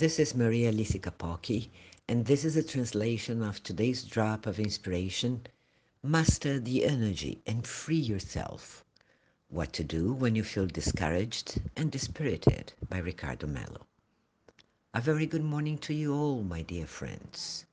This 0.00 0.18
is 0.18 0.34
Maria 0.34 0.72
Lisica 0.72 1.10
Pocky, 1.10 1.70
and 2.08 2.24
this 2.24 2.42
is 2.46 2.56
a 2.56 2.62
translation 2.62 3.42
of 3.42 3.62
today's 3.62 4.02
drop 4.02 4.46
of 4.46 4.58
inspiration 4.58 5.42
Master 6.02 6.58
the 6.58 6.86
energy 6.86 7.42
and 7.46 7.66
free 7.66 7.98
yourself. 7.98 8.82
What 9.50 9.74
to 9.74 9.84
do 9.84 10.14
when 10.14 10.34
you 10.34 10.42
feel 10.42 10.66
discouraged 10.66 11.60
and 11.76 11.92
dispirited 11.92 12.72
by 12.88 12.96
Ricardo 12.96 13.46
Mello. 13.46 13.86
A 14.94 15.02
very 15.02 15.26
good 15.26 15.44
morning 15.44 15.76
to 15.80 15.92
you 15.92 16.14
all, 16.14 16.42
my 16.44 16.62
dear 16.62 16.86
friends. 16.86 17.66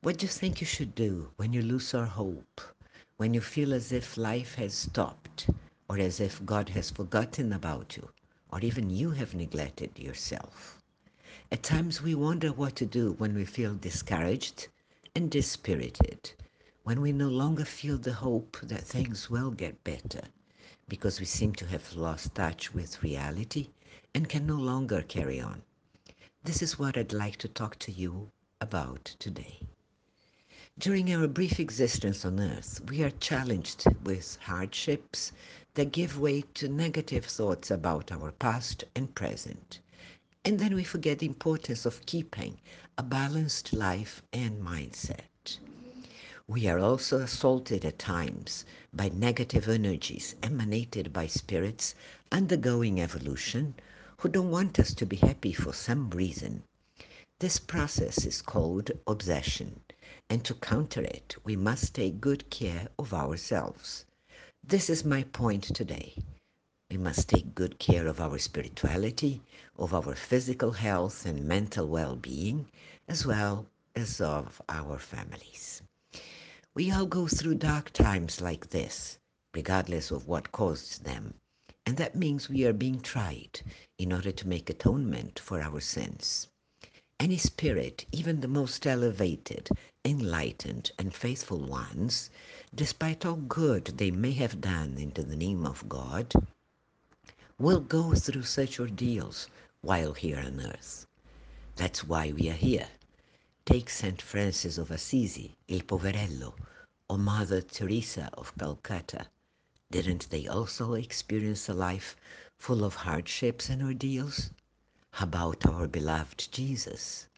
What 0.00 0.16
do 0.16 0.24
you 0.24 0.32
think 0.32 0.62
you 0.62 0.66
should 0.66 0.94
do 0.94 1.30
when 1.36 1.52
you 1.52 1.60
lose 1.60 1.92
all 1.92 2.06
hope, 2.06 2.62
when 3.18 3.34
you 3.34 3.42
feel 3.42 3.74
as 3.74 3.92
if 3.92 4.16
life 4.16 4.54
has 4.54 4.72
stopped, 4.72 5.50
or 5.90 5.98
as 5.98 6.20
if 6.20 6.42
God 6.46 6.70
has 6.70 6.90
forgotten 6.90 7.52
about 7.52 7.98
you, 7.98 8.08
or 8.50 8.60
even 8.60 8.88
you 8.88 9.10
have 9.10 9.34
neglected 9.34 9.98
yourself? 9.98 10.80
At 11.54 11.62
times 11.62 12.02
we 12.02 12.16
wonder 12.16 12.52
what 12.52 12.74
to 12.74 12.84
do 12.84 13.12
when 13.12 13.32
we 13.32 13.44
feel 13.44 13.76
discouraged 13.76 14.66
and 15.14 15.30
dispirited, 15.30 16.32
when 16.82 17.00
we 17.00 17.12
no 17.12 17.28
longer 17.28 17.64
feel 17.64 17.96
the 17.96 18.12
hope 18.12 18.58
that 18.60 18.82
things 18.82 19.30
will 19.30 19.52
get 19.52 19.84
better, 19.84 20.22
because 20.88 21.20
we 21.20 21.26
seem 21.26 21.52
to 21.52 21.66
have 21.66 21.94
lost 21.94 22.34
touch 22.34 22.74
with 22.74 23.04
reality 23.04 23.68
and 24.16 24.28
can 24.28 24.48
no 24.48 24.56
longer 24.56 25.02
carry 25.02 25.40
on. 25.40 25.62
This 26.42 26.60
is 26.60 26.76
what 26.76 26.98
I'd 26.98 27.12
like 27.12 27.36
to 27.36 27.46
talk 27.46 27.78
to 27.78 27.92
you 27.92 28.32
about 28.60 29.14
today. 29.20 29.60
During 30.76 31.14
our 31.14 31.28
brief 31.28 31.60
existence 31.60 32.24
on 32.24 32.40
earth, 32.40 32.80
we 32.88 33.04
are 33.04 33.10
challenged 33.10 33.84
with 34.02 34.38
hardships 34.42 35.30
that 35.74 35.92
give 35.92 36.18
way 36.18 36.42
to 36.54 36.66
negative 36.66 37.26
thoughts 37.26 37.70
about 37.70 38.10
our 38.10 38.32
past 38.32 38.82
and 38.96 39.14
present. 39.14 39.78
And 40.46 40.58
then 40.58 40.74
we 40.74 40.84
forget 40.84 41.20
the 41.20 41.26
importance 41.26 41.86
of 41.86 42.04
keeping 42.04 42.60
a 42.98 43.02
balanced 43.02 43.72
life 43.72 44.22
and 44.32 44.60
mindset. 44.60 45.58
We 46.46 46.66
are 46.68 46.78
also 46.78 47.20
assaulted 47.20 47.86
at 47.86 47.98
times 47.98 48.66
by 48.92 49.08
negative 49.08 49.66
energies 49.68 50.34
emanated 50.42 51.14
by 51.14 51.28
spirits 51.28 51.94
undergoing 52.30 53.00
evolution 53.00 53.74
who 54.18 54.28
don't 54.28 54.50
want 54.50 54.78
us 54.78 54.92
to 54.94 55.06
be 55.06 55.16
happy 55.16 55.54
for 55.54 55.72
some 55.72 56.10
reason. 56.10 56.62
This 57.38 57.58
process 57.58 58.26
is 58.26 58.42
called 58.42 58.90
obsession, 59.06 59.80
and 60.28 60.44
to 60.44 60.52
counter 60.54 61.00
it, 61.00 61.36
we 61.44 61.56
must 61.56 61.94
take 61.94 62.20
good 62.20 62.50
care 62.50 62.88
of 62.98 63.14
ourselves. 63.14 64.04
This 64.62 64.90
is 64.90 65.04
my 65.04 65.22
point 65.22 65.64
today. 65.64 66.16
We 66.94 66.98
must 66.98 67.28
take 67.28 67.56
good 67.56 67.80
care 67.80 68.06
of 68.06 68.20
our 68.20 68.38
spirituality, 68.38 69.42
of 69.76 69.92
our 69.92 70.14
physical 70.14 70.70
health 70.70 71.26
and 71.26 71.44
mental 71.44 71.88
well 71.88 72.14
being, 72.14 72.70
as 73.08 73.26
well 73.26 73.66
as 73.96 74.20
of 74.20 74.62
our 74.68 75.00
families. 75.00 75.82
We 76.72 76.92
all 76.92 77.06
go 77.06 77.26
through 77.26 77.56
dark 77.56 77.92
times 77.92 78.40
like 78.40 78.70
this, 78.70 79.18
regardless 79.52 80.12
of 80.12 80.28
what 80.28 80.52
caused 80.52 81.02
them. 81.02 81.34
And 81.84 81.96
that 81.96 82.14
means 82.14 82.48
we 82.48 82.64
are 82.64 82.72
being 82.72 83.00
tried 83.00 83.62
in 83.98 84.12
order 84.12 84.30
to 84.30 84.46
make 84.46 84.70
atonement 84.70 85.40
for 85.40 85.60
our 85.60 85.80
sins. 85.80 86.46
Any 87.18 87.38
spirit, 87.38 88.06
even 88.12 88.40
the 88.40 88.46
most 88.46 88.86
elevated, 88.86 89.68
enlightened, 90.04 90.92
and 90.96 91.12
faithful 91.12 91.58
ones, 91.58 92.30
despite 92.72 93.26
all 93.26 93.34
good 93.34 93.86
they 93.86 94.12
may 94.12 94.34
have 94.34 94.60
done 94.60 94.96
into 94.98 95.24
the 95.24 95.34
name 95.34 95.66
of 95.66 95.88
God, 95.88 96.32
will 97.58 97.80
go 97.80 98.14
through 98.14 98.42
such 98.42 98.80
ordeals 98.80 99.48
while 99.80 100.12
here 100.12 100.38
on 100.38 100.60
earth. 100.60 101.06
That's 101.76 102.04
why 102.04 102.32
we 102.32 102.50
are 102.50 102.60
here. 102.68 102.88
Take 103.64 103.90
St. 103.90 104.20
Francis 104.20 104.78
of 104.78 104.90
Assisi, 104.90 105.56
Il 105.68 105.80
Poverello, 105.80 106.54
or 107.08 107.18
Mother 107.18 107.60
Teresa 107.60 108.30
of 108.34 108.52
Calcutta 108.58 109.28
didn't 109.94 110.30
they 110.30 110.48
also 110.48 110.94
experience 110.94 111.68
a 111.68 111.72
life 111.72 112.16
full 112.58 112.82
of 112.82 112.96
hardships 112.96 113.68
and 113.68 113.80
ordeals? 113.80 114.50
How 115.12 115.26
about 115.26 115.64
our 115.66 115.86
beloved 115.86 116.48
Jesus? 116.50 117.28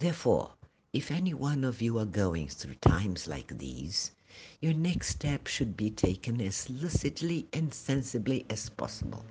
Therefore, 0.00 0.54
if 0.92 1.12
any 1.12 1.32
one 1.32 1.62
of 1.62 1.80
you 1.80 1.96
are 2.00 2.04
going 2.04 2.48
through 2.48 2.74
times 2.76 3.28
like 3.28 3.58
these, 3.58 4.10
your 4.60 4.74
next 4.74 5.10
step 5.10 5.46
should 5.46 5.76
be 5.76 5.92
taken 5.92 6.40
as 6.40 6.68
lucidly 6.68 7.46
and 7.52 7.72
sensibly 7.72 8.44
as 8.50 8.68
possible 8.70 9.24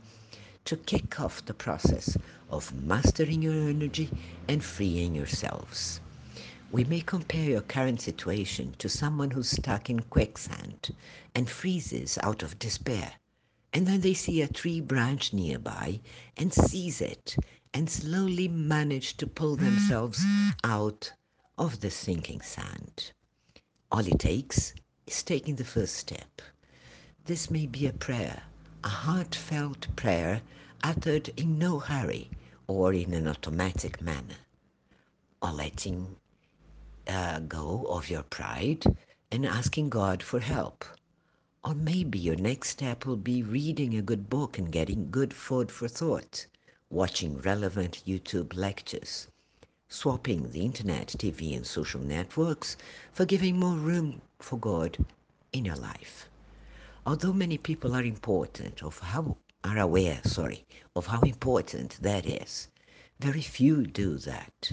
to 0.65 0.75
kick 0.75 1.19
off 1.19 1.45
the 1.45 1.53
process 1.53 2.17
of 2.49 2.73
mastering 2.83 3.41
your 3.41 3.69
energy 3.69 4.09
and 4.47 4.63
freeing 4.63 5.15
yourselves. 5.15 6.01
We 6.71 6.83
may 6.83 7.01
compare 7.01 7.51
your 7.51 7.61
current 7.61 8.01
situation 8.01 8.75
to 8.79 8.89
someone 8.89 9.31
who's 9.31 9.49
stuck 9.49 9.89
in 9.89 10.01
quicksand 10.01 10.93
and 11.33 11.49
freezes 11.49 12.17
out 12.21 12.43
of 12.43 12.59
despair. 12.59 13.13
And 13.71 13.87
then 13.87 14.01
they 14.01 14.13
see 14.13 14.41
a 14.41 14.47
tree 14.47 14.81
branch 14.81 15.31
nearby 15.33 16.01
and 16.37 16.53
seize 16.53 17.01
it 17.01 17.35
and 17.73 17.89
slowly 17.89 18.47
manage 18.47 19.17
to 19.17 19.27
pull 19.27 19.55
themselves 19.55 20.19
mm-hmm. 20.19 20.49
out 20.63 21.13
of 21.57 21.79
the 21.81 21.91
sinking 21.91 22.41
sand. 22.41 23.11
All 23.91 24.05
it 24.05 24.19
takes 24.19 24.73
is 25.07 25.23
taking 25.23 25.55
the 25.55 25.63
first 25.63 25.95
step. 25.95 26.41
This 27.25 27.51
may 27.51 27.67
be 27.67 27.85
a 27.85 27.93
prayer, 27.93 28.43
a 28.85 28.87
heartfelt 28.87 29.87
prayer 29.95 30.39
uttered 30.83 31.27
in 31.39 31.57
no 31.57 31.79
hurry 31.79 32.29
or 32.67 32.93
in 32.93 33.15
an 33.15 33.27
automatic 33.27 33.99
manner, 33.99 34.37
or 35.41 35.51
letting 35.51 36.15
uh, 37.07 37.39
go 37.39 37.87
of 37.89 38.11
your 38.11 38.21
pride 38.21 38.85
and 39.31 39.43
asking 39.43 39.89
God 39.89 40.21
for 40.21 40.39
help. 40.39 40.85
Or 41.63 41.73
maybe 41.73 42.19
your 42.19 42.35
next 42.35 42.69
step 42.69 43.07
will 43.07 43.17
be 43.17 43.41
reading 43.41 43.95
a 43.95 44.03
good 44.03 44.29
book 44.29 44.59
and 44.59 44.71
getting 44.71 45.09
good 45.09 45.33
food 45.33 45.71
for 45.71 45.87
thought, 45.87 46.45
watching 46.91 47.39
relevant 47.39 48.03
YouTube 48.05 48.55
lectures, 48.55 49.27
swapping 49.89 50.51
the 50.51 50.61
internet, 50.61 51.07
TV, 51.07 51.55
and 51.55 51.65
social 51.65 52.01
networks 52.01 52.77
for 53.11 53.25
giving 53.25 53.57
more 53.57 53.77
room 53.77 54.21
for 54.37 54.59
God 54.59 55.03
in 55.53 55.65
your 55.65 55.75
life. 55.75 56.29
Although 57.07 57.33
many 57.33 57.59
people 57.59 57.93
are 57.93 58.03
important 58.03 58.81
of 58.81 58.97
how 58.97 59.37
are 59.63 59.77
aware, 59.77 60.21
sorry, 60.25 60.65
of 60.95 61.05
how 61.05 61.21
important 61.21 61.99
that 62.01 62.25
is, 62.25 62.67
very 63.19 63.43
few 63.43 63.85
do 63.85 64.17
that. 64.17 64.71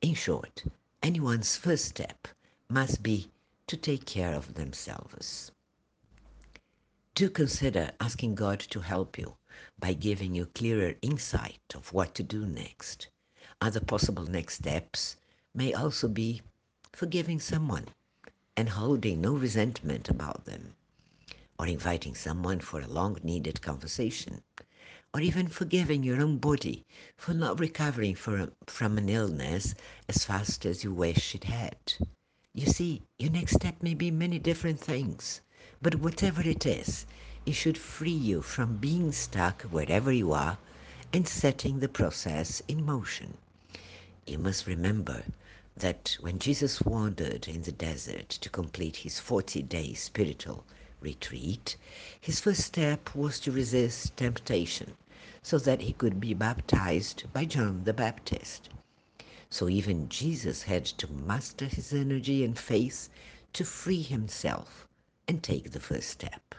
In 0.00 0.14
short, 0.14 0.64
anyone's 1.02 1.56
first 1.56 1.84
step 1.84 2.26
must 2.70 3.02
be 3.02 3.30
to 3.66 3.76
take 3.76 4.06
care 4.06 4.32
of 4.32 4.54
themselves. 4.54 5.52
Do 7.14 7.28
consider 7.28 7.90
asking 8.00 8.36
God 8.36 8.60
to 8.60 8.80
help 8.80 9.18
you 9.18 9.36
by 9.78 9.92
giving 9.92 10.34
you 10.34 10.46
clearer 10.46 10.94
insight 11.02 11.74
of 11.74 11.92
what 11.92 12.14
to 12.14 12.22
do 12.22 12.46
next. 12.46 13.08
Other 13.60 13.80
possible 13.80 14.24
next 14.24 14.54
steps 14.54 15.16
may 15.54 15.74
also 15.74 16.08
be 16.08 16.40
forgiving 16.94 17.40
someone 17.40 17.88
and 18.56 18.70
holding 18.70 19.20
no 19.20 19.34
resentment 19.34 20.08
about 20.08 20.46
them, 20.46 20.76
or 21.58 21.66
inviting 21.66 22.14
someone 22.14 22.60
for 22.60 22.80
a 22.80 22.86
long 22.86 23.18
needed 23.22 23.60
conversation, 23.60 24.42
or 25.12 25.20
even 25.20 25.48
forgiving 25.48 26.04
your 26.04 26.20
own 26.22 26.38
body 26.38 26.84
for 27.16 27.34
not 27.34 27.58
recovering 27.58 28.14
from 28.14 28.98
an 28.98 29.08
illness 29.08 29.74
as 30.08 30.24
fast 30.24 30.64
as 30.64 30.84
you 30.84 30.92
wish 30.92 31.34
it 31.34 31.44
had. 31.44 31.94
You 32.54 32.66
see, 32.66 33.02
your 33.18 33.30
next 33.30 33.56
step 33.56 33.82
may 33.82 33.94
be 33.94 34.10
many 34.10 34.38
different 34.38 34.80
things, 34.80 35.40
but 35.82 35.96
whatever 35.96 36.42
it 36.42 36.64
is, 36.64 37.06
it 37.44 37.54
should 37.54 37.78
free 37.78 38.10
you 38.10 38.42
from 38.42 38.76
being 38.76 39.10
stuck 39.12 39.62
wherever 39.62 40.12
you 40.12 40.32
are 40.32 40.58
and 41.12 41.26
setting 41.26 41.80
the 41.80 41.88
process 41.88 42.62
in 42.68 42.84
motion. 42.84 43.36
You 44.26 44.38
must 44.38 44.66
remember 44.66 45.24
that 45.76 46.16
when 46.20 46.38
Jesus 46.38 46.82
wandered 46.82 47.48
in 47.48 47.62
the 47.62 47.72
desert 47.72 48.28
to 48.28 48.50
complete 48.50 48.96
his 48.96 49.18
40 49.18 49.62
day 49.62 49.94
spiritual 49.94 50.64
retreat, 51.00 51.76
his 52.20 52.40
first 52.40 52.62
step 52.62 53.14
was 53.14 53.38
to 53.40 53.52
resist 53.52 54.16
temptation 54.16 54.96
so 55.42 55.58
that 55.58 55.80
he 55.80 55.92
could 55.92 56.20
be 56.20 56.34
baptized 56.34 57.24
by 57.32 57.44
John 57.44 57.84
the 57.84 57.92
Baptist. 57.92 58.68
So 59.50 59.68
even 59.68 60.08
Jesus 60.08 60.62
had 60.62 60.84
to 60.84 61.10
master 61.10 61.66
his 61.66 61.92
energy 61.92 62.44
and 62.44 62.58
faith 62.58 63.08
to 63.54 63.64
free 63.64 64.02
himself 64.02 64.86
and 65.26 65.42
take 65.42 65.70
the 65.70 65.80
first 65.80 66.10
step. 66.10 66.54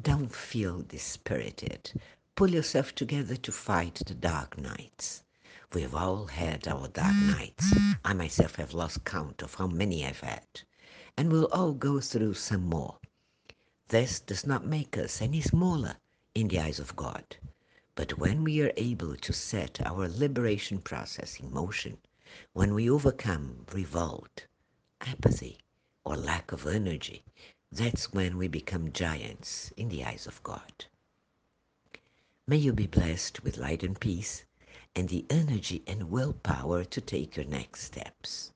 Don't 0.00 0.34
feel 0.34 0.82
dispirited. 0.82 1.92
Pull 2.34 2.50
yourself 2.50 2.94
together 2.94 3.36
to 3.36 3.52
fight 3.52 4.00
the 4.06 4.14
dark 4.14 4.56
nights. 4.56 5.22
We've 5.72 5.94
all 5.94 6.26
had 6.26 6.66
our 6.66 6.88
dark 6.88 7.14
nights. 7.14 7.72
I 8.04 8.14
myself 8.14 8.56
have 8.56 8.72
lost 8.72 9.04
count 9.04 9.42
of 9.42 9.54
how 9.54 9.66
many 9.66 10.06
I've 10.06 10.20
had. 10.20 10.62
And 11.16 11.30
we'll 11.30 11.46
all 11.52 11.72
go 11.72 12.00
through 12.00 12.34
some 12.34 12.62
more. 12.62 12.98
This 13.88 14.20
does 14.20 14.46
not 14.46 14.66
make 14.66 14.98
us 14.98 15.22
any 15.22 15.40
smaller 15.40 15.96
in 16.34 16.48
the 16.48 16.60
eyes 16.60 16.78
of 16.80 16.96
God, 16.96 17.36
But 17.94 18.18
when 18.18 18.44
we 18.44 18.62
are 18.62 18.72
able 18.76 19.16
to 19.16 19.32
set 19.32 19.80
our 19.86 20.08
liberation 20.08 20.80
process 20.80 21.40
in 21.40 21.52
motion, 21.52 21.98
when 22.54 22.74
we 22.74 22.88
overcome 22.90 23.66
revolt, 23.72 24.46
apathy, 25.00 25.58
or 26.04 26.16
lack 26.16 26.52
of 26.52 26.66
energy, 26.66 27.24
that's 27.72 28.12
when 28.12 28.38
we 28.38 28.48
become 28.48 28.92
giants 28.92 29.72
in 29.76 29.88
the 29.88 30.04
eyes 30.04 30.26
of 30.26 30.42
God. 30.44 30.86
May 32.46 32.58
you 32.58 32.72
be 32.72 32.86
blessed 32.86 33.42
with 33.44 33.58
light 33.58 33.82
and 33.82 34.00
peace 34.00 34.44
and 34.96 35.08
the 35.08 35.26
energy 35.30 35.82
and 35.86 36.10
willpower 36.10 36.84
to 36.84 37.00
take 37.00 37.36
your 37.36 37.46
next 37.46 37.82
steps. 37.82 38.52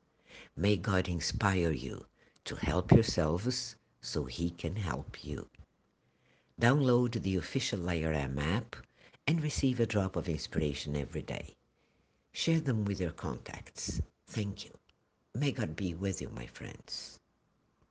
May 0.56 0.76
God 0.76 1.08
inspire 1.08 1.72
you 1.72 2.06
to 2.46 2.56
help 2.56 2.92
yourselves 2.92 3.76
so 4.02 4.24
He 4.24 4.50
can 4.50 4.76
help 4.76 5.24
you. 5.24 5.48
Download 6.60 7.22
the 7.22 7.36
official 7.36 7.78
LayerM 7.78 8.38
app 8.38 8.76
and 9.26 9.42
receive 9.42 9.80
a 9.80 9.86
drop 9.86 10.16
of 10.16 10.28
inspiration 10.28 10.96
every 10.96 11.22
day. 11.22 11.56
Share 12.32 12.60
them 12.60 12.84
with 12.84 13.00
your 13.00 13.12
contacts. 13.12 14.02
Thank 14.26 14.64
you. 14.64 14.70
May 15.34 15.52
God 15.52 15.74
be 15.76 15.94
with 15.94 16.20
you, 16.20 16.28
my 16.28 16.46
friends. 16.46 17.18